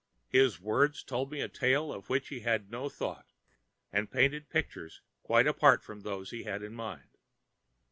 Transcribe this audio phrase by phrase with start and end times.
[0.29, 3.27] His words told me a tale of which he had no thought,
[3.93, 7.19] and painted pictures quite apart from those he had in mind.